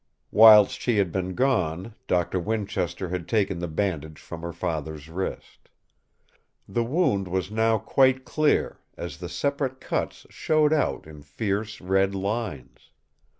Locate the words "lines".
12.15-12.89